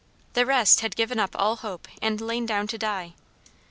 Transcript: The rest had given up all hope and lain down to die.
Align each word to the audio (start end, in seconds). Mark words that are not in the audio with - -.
The 0.33 0.47
rest 0.47 0.79
had 0.79 0.95
given 0.95 1.19
up 1.19 1.35
all 1.37 1.57
hope 1.57 1.87
and 2.01 2.19
lain 2.19 2.47
down 2.47 2.65
to 2.69 2.77
die. 2.79 3.13